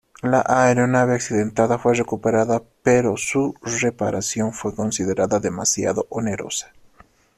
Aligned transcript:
La 0.23 0.39
aeronave 0.47 1.13
accidentada 1.13 1.77
fue 1.77 1.93
recuperada 1.93 2.63
pero 2.81 3.17
su 3.17 3.53
reparación 3.61 4.51
fue 4.51 4.73
considerada 4.73 5.39
demasiado 5.39 6.07
onerosa. 6.09 6.73